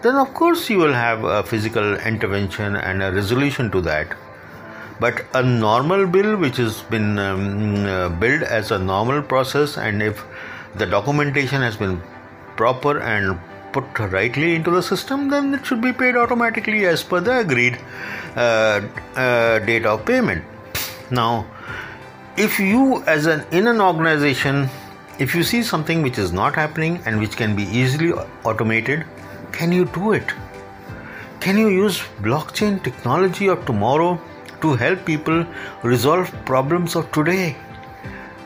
then 0.01 0.15
of 0.15 0.33
course 0.33 0.69
you 0.69 0.77
will 0.77 0.93
have 0.93 1.23
a 1.23 1.43
physical 1.43 1.95
intervention 1.95 2.75
and 2.75 3.01
a 3.01 3.11
resolution 3.11 3.71
to 3.71 3.81
that. 3.81 4.15
But 4.99 5.25
a 5.33 5.41
normal 5.43 6.05
bill 6.07 6.37
which 6.37 6.57
has 6.57 6.81
been 6.83 7.17
um, 7.19 7.85
uh, 7.85 8.09
billed 8.09 8.43
as 8.43 8.71
a 8.71 8.79
normal 8.79 9.21
process 9.21 9.77
and 9.77 10.01
if 10.01 10.23
the 10.75 10.85
documentation 10.85 11.61
has 11.61 11.77
been 11.77 12.01
proper 12.55 12.99
and 12.99 13.39
put 13.71 13.99
rightly 13.99 14.55
into 14.55 14.71
the 14.71 14.81
system, 14.81 15.29
then 15.29 15.53
it 15.53 15.65
should 15.65 15.81
be 15.81 15.93
paid 15.93 16.15
automatically 16.15 16.85
as 16.85 17.03
per 17.03 17.19
the 17.19 17.39
agreed 17.39 17.77
uh, 18.35 18.81
uh, 19.15 19.59
date 19.59 19.85
of 19.85 20.05
payment. 20.05 20.43
Now, 21.11 21.45
if 22.37 22.59
you, 22.59 23.03
as 23.03 23.25
an 23.25 23.45
in 23.51 23.67
an 23.67 23.81
organization, 23.81 24.69
if 25.19 25.33
you 25.33 25.43
see 25.43 25.63
something 25.63 26.01
which 26.01 26.17
is 26.17 26.31
not 26.31 26.55
happening 26.55 27.01
and 27.05 27.19
which 27.19 27.35
can 27.35 27.55
be 27.55 27.63
easily 27.63 28.11
automated, 28.43 29.05
can 29.51 29.71
you 29.71 29.85
do 29.85 30.11
it? 30.11 30.33
Can 31.39 31.57
you 31.57 31.69
use 31.69 31.99
blockchain 32.21 32.83
technology 32.83 33.47
of 33.47 33.65
tomorrow 33.65 34.19
to 34.61 34.73
help 34.75 35.05
people 35.05 35.45
resolve 35.83 36.31
problems 36.45 36.95
of 36.95 37.11
today? 37.11 37.55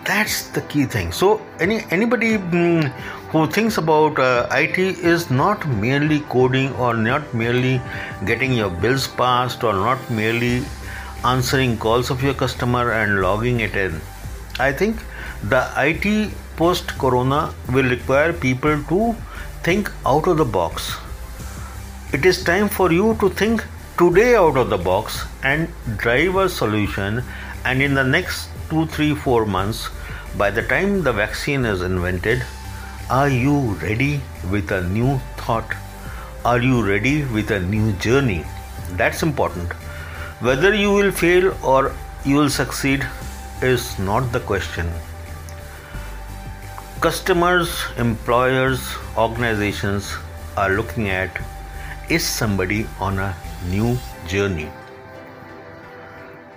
That's 0.05 0.47
the 0.49 0.61
key 0.61 0.85
thing. 0.85 1.11
So, 1.11 1.41
any 1.59 1.83
anybody 1.91 2.37
mm, 2.37 2.91
who 3.31 3.47
thinks 3.47 3.77
about 3.77 4.19
uh, 4.19 4.45
IT 4.51 4.77
is 4.77 5.31
not 5.31 5.65
merely 5.67 6.19
coding 6.31 6.73
or 6.73 6.93
not 6.93 7.33
merely 7.33 7.79
getting 8.25 8.51
your 8.51 8.69
bills 8.69 9.07
passed 9.07 9.63
or 9.63 9.71
not 9.71 10.09
merely 10.09 10.65
answering 11.23 11.77
calls 11.77 12.09
of 12.09 12.21
your 12.21 12.33
customer 12.33 12.91
and 12.91 13.21
logging 13.21 13.61
it 13.61 13.73
in. 13.77 14.01
I 14.59 14.73
think 14.73 14.97
the 15.43 15.63
IT 15.77 16.33
post 16.57 16.97
corona 16.97 17.53
will 17.71 17.89
require 17.89 18.33
people 18.33 18.83
to 18.89 19.15
think 19.63 19.89
out 20.05 20.27
of 20.27 20.35
the 20.35 20.45
box. 20.59 20.97
It 22.11 22.25
is 22.25 22.43
time 22.43 22.67
for 22.67 22.91
you 22.91 23.15
to 23.21 23.29
think 23.29 23.63
today 23.97 24.35
out 24.35 24.57
of 24.57 24.69
the 24.69 24.77
box 24.77 25.23
and 25.41 25.69
drive 25.95 26.35
a 26.35 26.49
solution 26.49 27.23
and 27.63 27.81
in 27.81 27.93
the 27.93 28.03
next 28.03 28.49
2 28.71 28.87
3 28.87 29.15
4 29.15 29.45
months 29.45 29.87
by 30.37 30.49
the 30.51 30.63
time 30.63 31.03
the 31.03 31.13
vaccine 31.13 31.63
is 31.63 31.81
invented 31.81 32.43
are 33.11 33.27
you 33.27 33.55
ready 33.83 34.21
with 34.49 34.71
a 34.71 34.81
new 34.83 35.19
thought? 35.35 35.73
Are 36.45 36.61
you 36.61 36.81
ready 36.81 37.25
with 37.25 37.51
a 37.51 37.59
new 37.59 37.91
journey? 38.03 38.45
That's 38.91 39.21
important. 39.21 39.73
Whether 40.39 40.73
you 40.73 40.93
will 40.93 41.11
fail 41.11 41.53
or 41.61 41.93
you 42.23 42.37
will 42.37 42.49
succeed 42.49 43.05
is 43.61 43.99
not 43.99 44.31
the 44.31 44.39
question. 44.39 44.89
Customers, 47.01 47.83
employers, 47.97 48.79
organizations 49.17 50.13
are 50.55 50.69
looking 50.69 51.09
at 51.09 51.37
is 52.09 52.25
somebody 52.25 52.87
on 53.01 53.19
a 53.19 53.35
new 53.67 53.97
journey? 54.25 54.71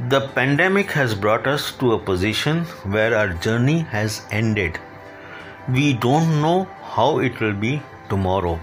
The 0.08 0.28
pandemic 0.28 0.92
has 0.92 1.16
brought 1.16 1.48
us 1.48 1.72
to 1.80 1.94
a 1.94 1.98
position 1.98 2.64
where 2.96 3.16
our 3.16 3.30
journey 3.34 3.80
has 3.80 4.22
ended. 4.30 4.78
We 5.72 5.94
don't 5.94 6.42
know 6.42 6.64
how 6.82 7.20
it 7.20 7.40
will 7.40 7.54
be 7.54 7.80
tomorrow. 8.10 8.60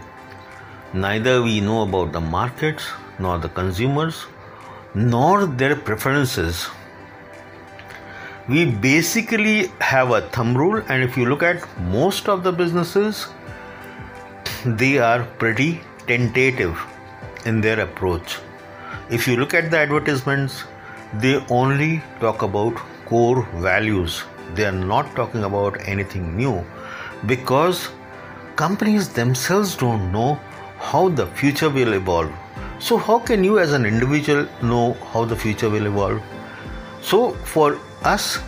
Neither 0.93 1.41
we 1.41 1.60
know 1.60 1.81
about 1.81 2.12
the 2.12 2.22
markets, 2.22 2.88
nor 3.17 3.39
the 3.39 3.50
consumers, 3.50 4.27
nor 4.93 5.48
their 5.48 5.75
preferences. 5.75 6.70
We 8.48 8.65
basically 8.65 9.72
have 9.79 10.12
a 10.12 10.22
thumb 10.29 10.55
rule, 10.55 10.84
and 10.89 11.01
if 11.01 11.17
you 11.17 11.25
look 11.25 11.41
at 11.41 11.65
most 11.79 12.29
of 12.29 12.43
the 12.43 12.51
businesses, 12.51 13.29
they 14.63 15.00
are 15.00 15.24
pretty 15.39 15.81
tentative 16.05 16.79
in 17.46 17.62
their 17.62 17.79
approach. 17.79 18.38
If 19.10 19.27
you 19.27 19.38
look 19.38 19.55
at 19.55 19.72
the 19.72 19.79
advertisements, 19.79 20.65
they 21.15 21.43
only 21.50 22.03
talk 22.20 22.43
about 22.43 22.75
core 23.08 23.41
values, 23.55 24.24
they 24.53 24.65
are 24.65 24.72
not 24.72 25.15
talking 25.15 25.46
about 25.46 25.81
anything 25.88 26.38
new 26.38 26.63
because 27.25 27.90
companies 28.56 29.10
themselves 29.10 29.75
don't 29.75 30.12
know 30.12 30.40
how 30.78 31.10
the 31.10 31.28
future 31.28 31.70
will 31.70 31.94
evolve. 31.94 32.32
So, 32.80 32.98
how 32.98 33.20
can 33.20 33.44
you 33.44 33.60
as 33.60 33.74
an 33.74 33.86
individual 33.86 34.48
know 34.62 34.94
how 35.13 35.25
the 35.25 35.36
future 35.36 35.70
will 35.70 35.86
evolve? 35.86 36.22
So, 37.01 37.32
for 37.56 37.78
us, 38.04 38.40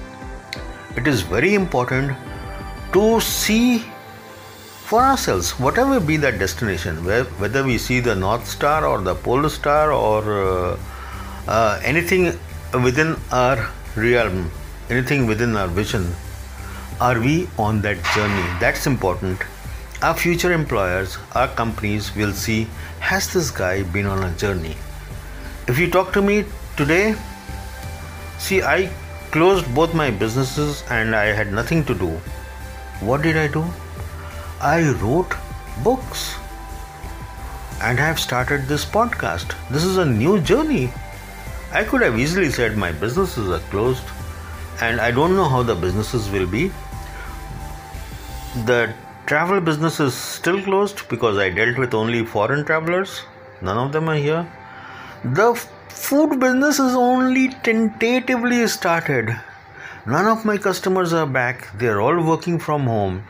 it 0.97 1.07
is 1.07 1.21
very 1.21 1.53
important 1.53 2.17
to 2.93 3.19
see 3.21 3.83
for 4.93 5.01
ourselves, 5.01 5.51
whatever 5.59 5.99
be 5.99 6.17
that 6.17 6.37
destination, 6.39 7.03
whether 7.05 7.63
we 7.63 7.77
see 7.77 7.99
the 7.99 8.13
North 8.13 8.47
Star 8.47 8.85
or 8.85 9.01
the 9.01 9.15
Polar 9.15 9.49
Star 9.49 9.91
or 9.91 10.21
uh, 10.41 10.77
uh, 11.47 11.79
anything 11.83 12.37
within 12.83 13.15
our 13.31 13.71
realm, 13.95 14.51
anything 14.89 15.25
within 15.25 15.55
our 15.55 15.67
vision, 15.67 16.13
are 17.03 17.19
we 17.19 17.49
on 17.59 17.81
that 17.81 18.01
journey? 18.15 18.43
That's 18.61 18.87
important. 18.87 19.41
Our 20.01 20.13
future 20.13 20.53
employers, 20.53 21.17
our 21.35 21.49
companies 21.49 22.15
will 22.15 22.31
see 22.31 22.65
has 22.99 23.33
this 23.33 23.51
guy 23.51 23.83
been 23.83 24.05
on 24.05 24.23
a 24.23 24.31
journey? 24.37 24.77
If 25.67 25.77
you 25.77 25.91
talk 25.91 26.13
to 26.13 26.21
me 26.21 26.45
today, 26.77 27.15
see, 28.37 28.61
I 28.61 28.89
closed 29.31 29.75
both 29.75 29.93
my 29.93 30.11
businesses 30.11 30.85
and 30.89 31.13
I 31.13 31.25
had 31.25 31.51
nothing 31.51 31.83
to 31.85 31.93
do. 31.93 32.11
What 33.01 33.21
did 33.21 33.35
I 33.35 33.47
do? 33.47 33.65
I 34.61 34.91
wrote 35.01 35.35
books 35.83 36.35
and 37.81 37.99
I 37.99 38.05
have 38.05 38.19
started 38.19 38.65
this 38.69 38.85
podcast. 38.85 39.57
This 39.69 39.83
is 39.83 39.97
a 39.97 40.05
new 40.05 40.39
journey. 40.39 40.89
I 41.73 41.83
could 41.83 42.01
have 42.01 42.17
easily 42.17 42.49
said 42.49 42.77
my 42.77 42.93
businesses 42.93 43.49
are 43.49 43.67
closed 43.71 44.03
and 44.79 45.01
I 45.01 45.11
don't 45.11 45.35
know 45.35 45.49
how 45.49 45.63
the 45.63 45.75
businesses 45.75 46.29
will 46.29 46.47
be. 46.47 46.71
The 48.55 48.93
travel 49.25 49.59
business 49.61 49.99
is 49.99 50.13
still 50.13 50.61
closed 50.61 51.09
because 51.09 51.39
I 51.39 51.49
dealt 51.49 51.79
with 51.79 51.95
only 51.95 52.23
foreign 52.23 52.63
travelers. 52.63 53.23
None 53.63 53.77
of 53.79 53.91
them 53.91 54.07
are 54.07 54.15
here. 54.15 54.47
The 55.23 55.55
food 55.89 56.39
business 56.39 56.77
is 56.77 56.93
only 56.93 57.49
tentatively 57.63 58.67
started. 58.67 59.35
None 60.05 60.27
of 60.27 60.45
my 60.45 60.59
customers 60.59 61.13
are 61.13 61.25
back. 61.25 61.67
They're 61.79 61.99
all 61.99 62.23
working 62.23 62.59
from 62.59 62.83
home. 62.83 63.23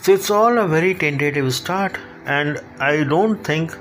So 0.00 0.12
it's 0.12 0.30
all 0.30 0.56
a 0.56 0.68
very 0.68 0.94
tentative 0.94 1.52
start. 1.52 1.98
And 2.24 2.60
I 2.78 3.02
don't 3.02 3.42
think 3.42 3.76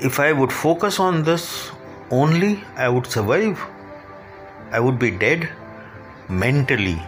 if 0.00 0.20
I 0.20 0.32
would 0.32 0.52
focus 0.52 1.00
on 1.00 1.22
this 1.22 1.70
only, 2.10 2.62
I 2.76 2.90
would 2.90 3.06
survive. 3.06 3.58
I 4.70 4.80
would 4.80 4.98
be 4.98 5.10
dead 5.10 5.48
mentally. 6.28 7.00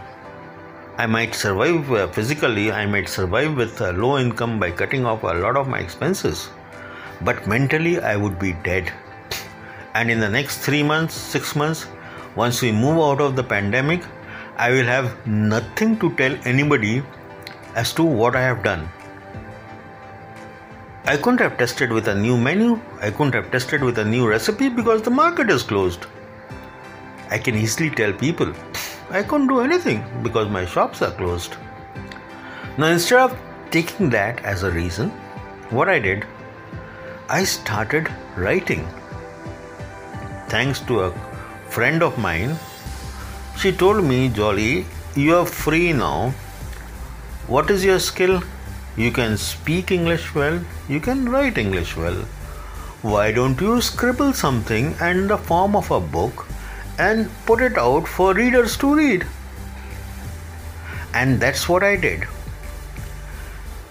I 0.97 1.05
might 1.07 1.35
survive 1.35 1.91
uh, 1.91 2.07
physically, 2.07 2.71
I 2.71 2.85
might 2.85 3.09
survive 3.09 3.57
with 3.57 3.81
a 3.81 3.91
low 3.91 4.17
income 4.17 4.61
by 4.61 4.71
cutting 4.71 5.05
off 5.05 5.23
a 5.23 5.33
lot 5.33 5.57
of 5.57 5.67
my 5.67 5.79
expenses, 5.79 6.49
but 7.21 7.45
mentally, 7.45 7.99
I 7.99 8.15
would 8.15 8.39
be 8.39 8.53
dead. 8.63 8.93
And 9.93 10.09
in 10.09 10.21
the 10.21 10.29
next 10.29 10.59
three 10.59 10.83
months, 10.83 11.13
six 11.13 11.53
months, 11.53 11.87
once 12.37 12.61
we 12.61 12.71
move 12.71 12.97
out 12.97 13.19
of 13.19 13.35
the 13.35 13.43
pandemic, 13.43 14.03
I 14.55 14.71
will 14.71 14.85
have 14.85 15.27
nothing 15.27 15.99
to 15.99 16.15
tell 16.15 16.33
anybody 16.45 17.03
as 17.75 17.91
to 17.95 18.03
what 18.03 18.37
I 18.37 18.41
have 18.41 18.63
done. 18.63 18.87
I 21.03 21.17
couldn't 21.17 21.41
have 21.41 21.57
tested 21.57 21.91
with 21.91 22.07
a 22.07 22.15
new 22.15 22.37
menu, 22.37 22.79
I 23.01 23.11
couldn't 23.11 23.33
have 23.33 23.51
tested 23.51 23.83
with 23.83 23.97
a 23.99 24.05
new 24.05 24.29
recipe 24.29 24.69
because 24.69 25.01
the 25.01 25.11
market 25.11 25.49
is 25.49 25.61
closed. 25.61 26.05
I 27.29 27.37
can 27.37 27.55
easily 27.55 27.89
tell 27.89 28.13
people 28.13 28.53
I 29.17 29.23
couldn't 29.23 29.47
do 29.47 29.61
anything 29.61 30.03
because 30.23 30.49
my 30.49 30.65
shops 30.65 31.01
are 31.01 31.11
closed. 31.11 31.53
Now, 32.77 32.87
instead 32.87 33.19
of 33.19 33.37
taking 33.71 34.09
that 34.09 34.43
as 34.43 34.63
a 34.63 34.71
reason, 34.71 35.09
what 35.69 35.87
I 35.87 35.99
did, 35.99 36.25
I 37.29 37.45
started 37.45 38.09
writing. 38.35 38.85
Thanks 40.49 40.81
to 40.89 40.99
a 41.03 41.11
friend 41.69 42.03
of 42.03 42.17
mine, 42.17 42.57
she 43.57 43.71
told 43.71 44.03
me, 44.03 44.27
Jolly, 44.27 44.85
you 45.15 45.37
are 45.37 45.45
free 45.45 45.93
now. 45.93 46.31
What 47.47 47.71
is 47.71 47.85
your 47.85 47.99
skill? 47.99 48.43
You 48.97 49.11
can 49.11 49.37
speak 49.37 49.91
English 49.91 50.35
well, 50.35 50.59
you 50.89 50.99
can 50.99 51.29
write 51.29 51.57
English 51.57 51.95
well. 51.95 52.19
Why 53.13 53.31
don't 53.31 53.61
you 53.61 53.79
scribble 53.79 54.33
something 54.33 54.93
in 54.99 55.27
the 55.27 55.37
form 55.37 55.77
of 55.77 55.89
a 55.89 56.01
book 56.01 56.45
and 56.97 57.29
put 57.45 57.61
it 57.61 57.77
out 57.77 58.07
for 58.07 58.33
readers 58.33 58.77
to 58.77 58.95
read. 58.95 59.25
And 61.13 61.39
that's 61.39 61.67
what 61.67 61.83
I 61.83 61.95
did. 61.95 62.27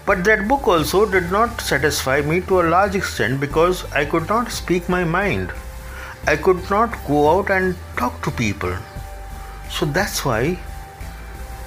But 0.05 0.23
that 0.25 0.47
book 0.47 0.67
also 0.67 1.09
did 1.09 1.31
not 1.31 1.61
satisfy 1.61 2.21
me 2.21 2.41
to 2.41 2.61
a 2.61 2.69
large 2.69 2.95
extent 2.95 3.39
because 3.39 3.85
I 3.91 4.05
could 4.05 4.29
not 4.29 4.51
speak 4.51 4.87
my 4.87 5.03
mind. 5.03 5.51
I 6.27 6.35
could 6.35 6.69
not 6.69 6.95
go 7.07 7.29
out 7.29 7.49
and 7.49 7.75
talk 7.97 8.21
to 8.23 8.31
people. 8.31 8.75
So 9.71 9.85
that's 9.85 10.23
why 10.23 10.59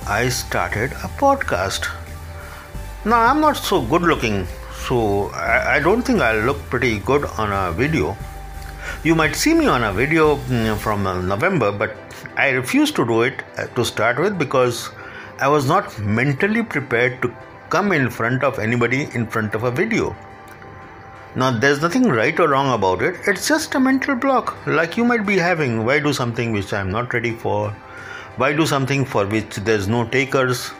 I 0.06 0.28
started 0.28 0.92
a 0.92 1.10
podcast. 1.22 1.88
Now, 3.04 3.20
I'm 3.20 3.40
not 3.40 3.56
so 3.56 3.82
good 3.82 4.02
looking, 4.02 4.46
so 4.86 5.30
I, 5.30 5.80
don't 5.80 6.02
think 6.02 6.20
I'll 6.20 6.44
look 6.44 6.58
pretty 6.70 6.98
good 7.00 7.24
on 7.24 7.52
a 7.52 7.72
video 7.72 8.16
you 9.04 9.14
might 9.14 9.36
see 9.36 9.54
me 9.54 9.66
on 9.66 9.84
a 9.84 9.92
video 9.92 10.36
mm, 10.36 10.76
from 10.78 11.06
uh, 11.06 11.20
November, 11.20 11.70
but 11.70 11.96
I 12.36 12.50
refused 12.50 12.96
to 12.96 13.06
do 13.06 13.22
it 13.22 13.42
uh, 13.56 13.66
to 13.66 13.84
start 13.84 14.18
with 14.18 14.38
because 14.38 14.90
I 15.40 15.48
was 15.48 15.66
not 15.68 15.98
mentally 15.98 16.62
prepared 16.62 17.22
to 17.22 17.34
come 17.70 17.92
in 17.92 18.10
front 18.10 18.42
of 18.42 18.58
anybody 18.58 19.08
in 19.14 19.26
front 19.26 19.54
of 19.54 19.64
a 19.64 19.70
video. 19.70 20.16
Now, 21.36 21.50
there's 21.50 21.82
nothing 21.82 22.08
right 22.08 22.38
or 22.40 22.48
wrong 22.48 22.72
about 22.72 23.02
it, 23.02 23.16
it's 23.26 23.46
just 23.46 23.74
a 23.74 23.80
mental 23.80 24.16
block 24.16 24.56
like 24.66 24.96
you 24.96 25.04
might 25.04 25.26
be 25.26 25.36
having. 25.36 25.84
Why 25.84 26.00
do 26.00 26.12
something 26.12 26.52
which 26.52 26.72
I'm 26.72 26.90
not 26.90 27.12
ready 27.12 27.32
for? 27.32 27.70
Why 28.36 28.52
do 28.52 28.66
something 28.66 29.04
for 29.04 29.26
which 29.26 29.56
there's 29.56 29.88
no 29.88 30.06
takers? 30.08 30.70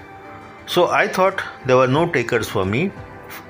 So, 0.66 0.88
I 0.88 1.06
thought 1.08 1.42
there 1.66 1.76
were 1.76 1.86
no 1.86 2.10
takers 2.10 2.48
for 2.48 2.64
me 2.64 2.90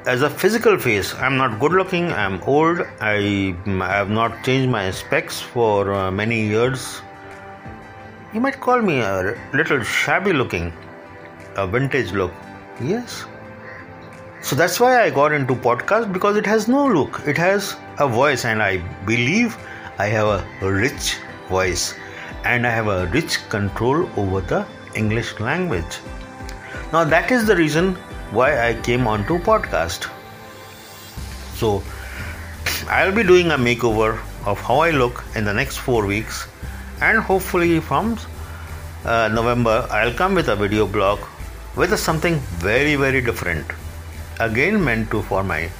as 0.06 0.22
a 0.22 0.30
physical 0.30 0.78
face 0.78 1.14
i'm 1.16 1.36
not 1.36 1.58
good 1.60 1.72
looking 1.72 2.10
i'm 2.12 2.40
old 2.42 2.80
i, 3.00 3.54
I 3.66 3.92
have 3.96 4.10
not 4.10 4.42
changed 4.44 4.70
my 4.70 4.90
specs 4.90 5.40
for 5.40 5.92
uh, 5.92 6.10
many 6.10 6.46
years. 6.46 7.02
You 8.34 8.40
might 8.40 8.60
call 8.60 8.82
me 8.82 9.00
a 9.00 9.34
little 9.54 9.82
shabby 9.82 10.34
looking 10.34 10.72
a 11.56 11.66
vintage 11.66 12.12
look. 12.12 12.32
Yes. 12.80 13.24
So 14.42 14.54
that's 14.54 14.78
why 14.78 15.02
I 15.02 15.10
got 15.10 15.32
into 15.32 15.54
podcast 15.54 16.12
because 16.12 16.36
it 16.36 16.46
has 16.46 16.68
no 16.68 16.86
look, 16.86 17.20
it 17.26 17.36
has 17.38 17.74
a 17.98 18.06
voice, 18.06 18.44
and 18.44 18.62
I 18.62 18.76
believe 19.06 19.56
I 19.98 20.06
have 20.06 20.26
a 20.26 20.72
rich 20.72 21.16
voice 21.48 21.94
and 22.44 22.66
I 22.66 22.70
have 22.70 22.86
a 22.86 23.06
rich 23.06 23.38
control 23.48 24.08
over 24.16 24.40
the 24.42 24.64
English 24.94 25.40
language. 25.40 25.98
Now 26.92 27.04
that 27.04 27.32
is 27.32 27.46
the 27.46 27.56
reason 27.56 27.96
why 28.30 28.68
I 28.68 28.74
came 28.74 29.06
onto 29.06 29.38
podcast. 29.38 30.08
So 31.54 31.82
I'll 32.88 33.14
be 33.14 33.22
doing 33.22 33.50
a 33.50 33.58
makeover 33.58 34.20
of 34.46 34.60
how 34.60 34.80
I 34.80 34.90
look 34.90 35.24
in 35.34 35.44
the 35.44 35.54
next 35.54 35.78
four 35.78 36.06
weeks, 36.06 36.46
and 37.00 37.18
hopefully 37.18 37.80
from 37.80 38.18
uh, 39.04 39.28
November 39.28 39.86
I'll 39.90 40.14
come 40.14 40.34
with 40.34 40.48
a 40.48 40.56
video 40.56 40.86
blog 40.86 41.20
with 41.76 41.96
something 41.98 42.36
very 42.68 42.96
very 42.96 43.20
different 43.20 43.66
again 44.40 44.82
meant 44.82 45.10
to 45.10 45.22
for 45.22 45.42
my 45.44 45.70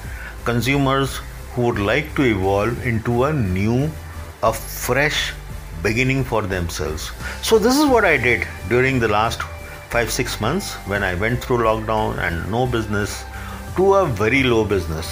consumers 0.45 1.17
who 1.53 1.63
would 1.63 1.79
like 1.79 2.15
to 2.15 2.23
evolve 2.23 2.85
into 2.85 3.25
a 3.25 3.33
new 3.33 3.89
a 4.43 4.53
fresh 4.53 5.33
beginning 5.83 6.23
for 6.23 6.41
themselves 6.43 7.11
so 7.41 7.59
this 7.59 7.77
is 7.77 7.85
what 7.85 8.05
i 8.05 8.15
did 8.17 8.47
during 8.69 8.99
the 8.99 9.07
last 9.07 9.41
5 9.89 10.11
6 10.11 10.39
months 10.41 10.73
when 10.93 11.03
i 11.03 11.13
went 11.15 11.43
through 11.43 11.57
lockdown 11.57 12.17
and 12.27 12.51
no 12.51 12.65
business 12.77 13.23
to 13.75 13.93
a 13.95 14.05
very 14.05 14.43
low 14.43 14.63
business 14.73 15.11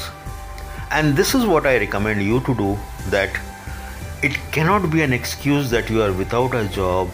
and 0.91 1.15
this 1.15 1.35
is 1.35 1.45
what 1.45 1.65
i 1.65 1.77
recommend 1.77 2.21
you 2.21 2.39
to 2.49 2.55
do 2.63 2.71
that 3.09 3.39
it 4.23 4.37
cannot 4.51 4.89
be 4.89 5.01
an 5.01 5.13
excuse 5.13 5.69
that 5.69 5.89
you 5.89 6.01
are 6.01 6.11
without 6.13 6.55
a 6.55 6.65
job 6.69 7.09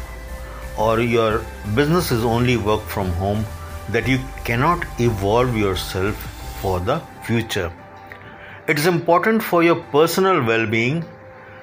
or 0.78 1.00
your 1.00 1.42
business 1.76 2.12
is 2.12 2.24
only 2.24 2.58
work 2.58 2.82
from 2.82 3.12
home 3.14 3.46
that 3.90 4.08
you 4.08 4.20
cannot 4.44 4.86
evolve 5.00 5.56
yourself 5.58 6.16
for 6.62 6.80
the 6.80 7.00
future. 7.24 7.72
It 8.68 8.80
is 8.80 8.86
important 8.86 9.44
for 9.44 9.64
your 9.64 9.76
personal 9.76 10.44
well 10.44 10.66
being 10.66 11.04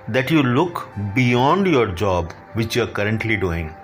that 0.08 0.30
you 0.30 0.42
look 0.42 0.88
beyond 1.14 1.66
your 1.66 1.86
job, 1.86 2.32
which 2.54 2.76
you 2.76 2.82
are 2.82 2.86
currently 2.86 3.36
doing, 3.36 3.74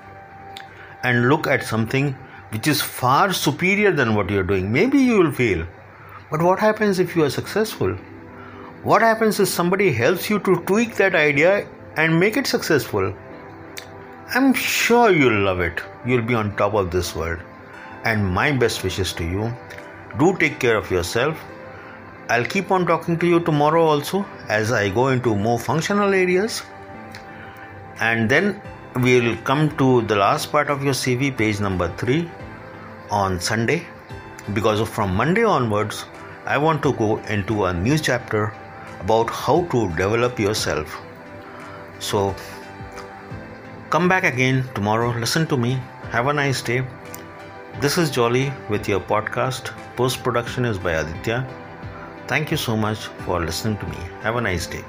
and 1.08 1.28
look 1.30 1.46
at 1.46 1.64
something 1.72 2.12
which 2.50 2.68
is 2.72 2.80
far 2.82 3.32
superior 3.32 3.92
than 3.92 4.14
what 4.14 4.30
you 4.30 4.40
are 4.40 4.48
doing. 4.52 4.72
Maybe 4.72 4.98
you 4.98 5.18
will 5.18 5.32
fail, 5.32 5.66
but 6.30 6.42
what 6.42 6.58
happens 6.58 6.98
if 6.98 7.16
you 7.16 7.24
are 7.24 7.30
successful? 7.30 7.96
What 8.82 9.02
happens 9.02 9.40
if 9.40 9.48
somebody 9.48 9.92
helps 9.92 10.30
you 10.30 10.38
to 10.40 10.56
tweak 10.70 10.96
that 10.96 11.14
idea 11.14 11.66
and 11.96 12.20
make 12.20 12.36
it 12.36 12.46
successful? 12.46 13.14
I'm 14.34 14.52
sure 14.54 15.10
you'll 15.10 15.42
love 15.44 15.60
it. 15.60 15.80
You'll 16.04 16.28
be 16.30 16.34
on 16.34 16.56
top 16.56 16.74
of 16.74 16.90
this 16.90 17.14
world 17.14 17.40
and 18.04 18.26
my 18.26 18.52
best 18.52 18.82
wishes 18.84 19.12
to 19.14 19.24
you. 19.24 19.52
Do 20.18 20.36
take 20.36 20.58
care 20.58 20.76
of 20.76 20.90
yourself. 20.90 21.42
I'll 22.28 22.44
keep 22.44 22.70
on 22.70 22.86
talking 22.86 23.18
to 23.18 23.26
you 23.26 23.40
tomorrow 23.40 23.84
also 23.84 24.24
as 24.48 24.72
I 24.72 24.88
go 24.88 25.08
into 25.08 25.36
more 25.36 25.58
functional 25.58 26.14
areas. 26.14 26.62
And 28.00 28.28
then 28.28 28.60
we'll 29.02 29.36
come 29.38 29.76
to 29.76 30.02
the 30.02 30.16
last 30.16 30.50
part 30.50 30.70
of 30.70 30.82
your 30.82 30.94
CV, 30.94 31.36
page 31.36 31.60
number 31.60 31.88
three, 31.96 32.30
on 33.10 33.40
Sunday. 33.40 33.86
Because 34.54 34.88
from 34.88 35.14
Monday 35.14 35.44
onwards, 35.44 36.04
I 36.46 36.58
want 36.58 36.82
to 36.82 36.92
go 36.92 37.18
into 37.24 37.64
a 37.64 37.72
new 37.72 37.98
chapter 37.98 38.52
about 39.00 39.28
how 39.30 39.64
to 39.72 39.88
develop 39.90 40.38
yourself. 40.38 40.96
So, 41.98 42.34
come 43.90 44.08
back 44.08 44.24
again 44.24 44.64
tomorrow, 44.74 45.10
listen 45.10 45.46
to 45.48 45.56
me, 45.56 45.78
have 46.10 46.28
a 46.28 46.32
nice 46.32 46.62
day. 46.62 46.86
This 47.80 47.98
is 47.98 48.10
Jolly 48.10 48.52
with 48.70 48.88
your 48.88 49.00
podcast. 49.00 49.72
Post 49.96 50.22
production 50.22 50.64
is 50.64 50.78
by 50.78 50.92
Aditya. 50.92 51.46
Thank 52.26 52.50
you 52.50 52.56
so 52.56 52.76
much 52.76 53.06
for 53.26 53.40
listening 53.40 53.78
to 53.78 53.86
me. 53.86 53.98
Have 54.22 54.36
a 54.36 54.40
nice 54.40 54.66
day. 54.66 54.84